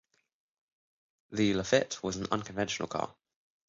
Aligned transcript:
The 1.29 1.53
Lafitte 1.53 2.01
was 2.01 2.15
an 2.17 2.25
unconventional 2.31 2.87
car. 2.89 3.13